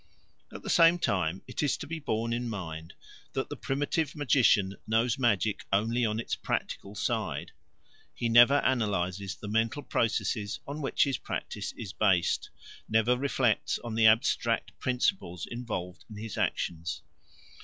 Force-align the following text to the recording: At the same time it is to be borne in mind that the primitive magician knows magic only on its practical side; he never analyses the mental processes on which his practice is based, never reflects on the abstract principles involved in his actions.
At 0.51 0.63
the 0.63 0.69
same 0.71 0.97
time 0.97 1.43
it 1.45 1.61
is 1.61 1.77
to 1.77 1.85
be 1.85 1.99
borne 1.99 2.33
in 2.33 2.49
mind 2.49 2.95
that 3.33 3.49
the 3.49 3.55
primitive 3.55 4.15
magician 4.15 4.77
knows 4.87 5.19
magic 5.19 5.63
only 5.71 6.03
on 6.07 6.19
its 6.19 6.33
practical 6.35 6.95
side; 6.95 7.51
he 8.11 8.27
never 8.27 8.63
analyses 8.65 9.35
the 9.35 9.47
mental 9.47 9.83
processes 9.83 10.59
on 10.67 10.81
which 10.81 11.03
his 11.03 11.19
practice 11.19 11.71
is 11.73 11.93
based, 11.93 12.49
never 12.89 13.15
reflects 13.15 13.77
on 13.83 13.93
the 13.93 14.07
abstract 14.07 14.71
principles 14.79 15.45
involved 15.45 16.03
in 16.09 16.17
his 16.17 16.35
actions. 16.35 17.03